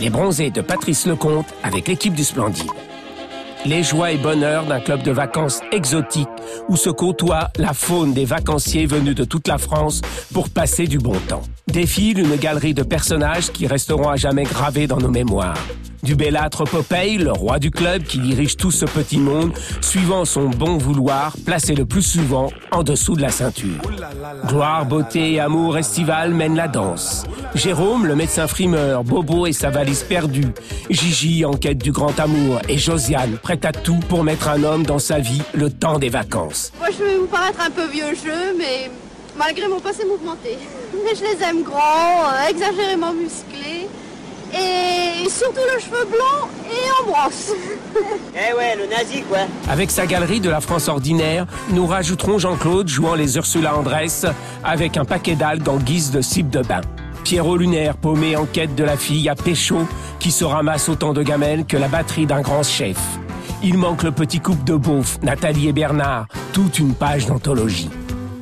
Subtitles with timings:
[0.00, 2.70] Les bronzés de Patrice Lecomte avec l'équipe du Splendide.
[3.66, 6.28] Les joies et bonheurs d'un club de vacances exotique
[6.66, 10.00] où se côtoie la faune des vacanciers venus de toute la France
[10.32, 11.42] pour passer du bon temps.
[11.72, 15.58] Défile une galerie de personnages qui resteront à jamais gravés dans nos mémoires.
[16.02, 20.48] Du bellâtre Popeye, le roi du club qui dirige tout ce petit monde, suivant son
[20.48, 23.80] bon vouloir, placé le plus souvent en dessous de la ceinture.
[24.48, 27.24] Gloire, beauté et amour estival mènent la danse.
[27.54, 30.52] Jérôme, le médecin frimeur, Bobo et sa valise perdue.
[30.88, 34.84] Gigi en quête du grand amour et Josiane, prête à tout pour mettre un homme
[34.84, 36.72] dans sa vie le temps des vacances.
[36.78, 38.90] Moi, je vais vous paraître un peu vieux jeu, mais
[39.40, 40.58] malgré mon passé mouvementé.
[41.02, 43.88] Mais je les aime grands, euh, exagérément musclés
[44.52, 47.52] et surtout le cheveu blanc et en brosse.
[48.34, 49.38] Eh ouais, le nazi quoi.
[49.68, 54.26] Avec sa galerie de la France ordinaire, nous rajouterons Jean-Claude jouant les Ursula Andress
[54.62, 56.82] avec un paquet d'algues en guise de cible de bain.
[57.24, 59.86] Pierrot Lunaire paumé en quête de la fille à Péchaud
[60.20, 62.98] qui se ramasse autant de gamelles que la batterie d'un grand chef.
[63.62, 67.90] Il manque le petit couple de beauf, Nathalie et Bernard, toute une page d'anthologie.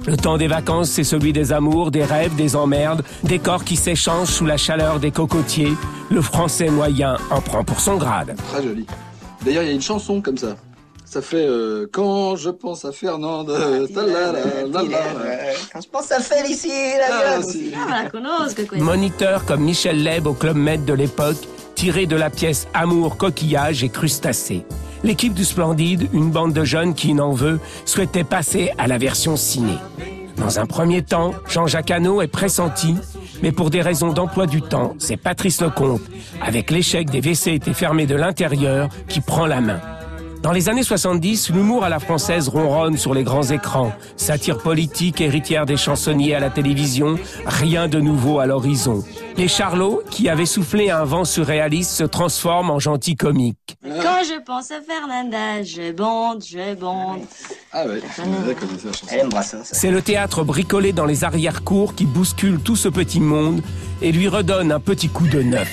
[0.09, 3.77] Le temps des vacances, c'est celui des amours, des rêves, des emmerdes, des corps qui
[3.77, 5.75] s'échangent sous la chaleur des cocotiers.
[6.11, 8.34] Le français moyen en prend pour son grade.
[8.51, 8.86] Très joli.
[9.45, 10.56] D'ailleurs, il y a une chanson comme ça.
[11.05, 13.53] Ça fait euh, Quand je pense à Fernande.
[13.95, 14.33] talala,
[14.73, 14.98] talala.
[15.75, 16.70] Quand je pense à Félicie,
[17.06, 17.41] Ah.
[17.91, 18.77] Ah.
[18.79, 21.36] Moniteur comme Michel Leb au Club Med de l'époque,
[21.75, 24.64] tiré de la pièce Amour, coquillage et crustacés.
[25.04, 29.36] L'équipe du Splendide, une bande de jeunes qui n'en veut, souhaitait passer à la version
[29.36, 29.74] ciné.
[30.36, 32.94] Dans un premier temps, Jean-Jacques Hano est pressenti,
[33.42, 36.02] mais pour des raisons d'emploi du temps, c'est Patrice Lecomte,
[36.40, 39.80] avec l'échec des WC fermés de l'intérieur, qui prend la main.
[40.48, 43.92] Dans les années 70, l'humour à la française ronronne sur les grands écrans.
[44.16, 49.05] Satire politique, héritière des chansonniers à la télévision, rien de nouveau à l'horizon.
[49.36, 53.77] Les Charlots, qui avaient soufflé un vent surréaliste, se transforment en gentils comiques.
[53.82, 57.20] Quand je pense à Fernanda, je bande, je bande.
[57.70, 58.00] Ah ouais.
[59.64, 63.61] C'est le théâtre bricolé dans les arrière-cours qui bouscule tout ce petit monde
[64.00, 65.68] et lui redonne un petit coup de neuf.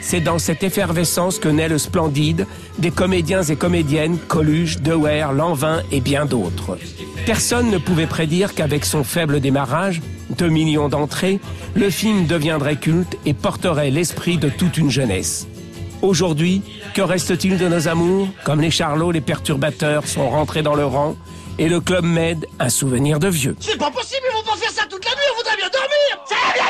[0.00, 2.46] C'est dans cette effervescence que naît le Splendide,
[2.78, 6.78] des comédiens et comédiennes, Coluche, Dewey, Lanvin et bien d'autres.
[7.26, 10.00] Personne ne pouvait prédire qu'avec son faible démarrage,
[10.30, 11.38] 2 millions d'entrées,
[11.74, 15.46] le film deviendrait culte et porterait l'esprit de toute une jeunesse.
[16.02, 16.62] Aujourd'hui,
[16.94, 18.28] que reste-t-il de nos amours?
[18.44, 21.14] Comme les Charlots, les perturbateurs sont rentrés dans le rang
[21.58, 23.54] et le Club Med, un souvenir de vieux.
[23.60, 26.24] C'est pas possible, ils vont pas faire ça toute la nuit, on voudrait bien dormir
[26.26, 26.64] C'est bien,